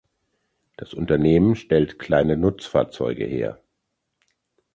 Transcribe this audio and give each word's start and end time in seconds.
Das 0.77 0.95
Unternehmen 0.95 1.55
stellt 1.55 1.99
kleine 1.99 2.35
Nutzfahrzeuge 2.35 3.23
her. 3.25 3.61